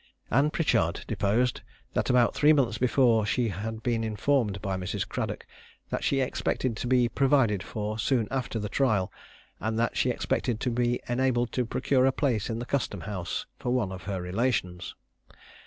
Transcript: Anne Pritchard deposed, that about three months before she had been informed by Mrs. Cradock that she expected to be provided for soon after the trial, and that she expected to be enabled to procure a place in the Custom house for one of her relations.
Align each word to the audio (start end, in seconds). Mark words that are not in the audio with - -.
Anne 0.31 0.49
Pritchard 0.49 1.05
deposed, 1.07 1.61
that 1.93 2.09
about 2.09 2.33
three 2.33 2.53
months 2.53 2.79
before 2.79 3.23
she 3.23 3.49
had 3.49 3.83
been 3.83 4.03
informed 4.03 4.59
by 4.59 4.75
Mrs. 4.75 5.07
Cradock 5.07 5.45
that 5.91 6.03
she 6.03 6.21
expected 6.21 6.75
to 6.77 6.87
be 6.87 7.07
provided 7.07 7.61
for 7.61 7.99
soon 7.99 8.27
after 8.31 8.57
the 8.57 8.67
trial, 8.67 9.13
and 9.59 9.77
that 9.77 9.95
she 9.95 10.09
expected 10.09 10.59
to 10.61 10.71
be 10.71 10.99
enabled 11.07 11.51
to 11.51 11.67
procure 11.67 12.07
a 12.07 12.11
place 12.11 12.49
in 12.49 12.57
the 12.57 12.65
Custom 12.65 13.01
house 13.01 13.45
for 13.59 13.69
one 13.71 13.91
of 13.91 14.05
her 14.05 14.19
relations. 14.19 14.95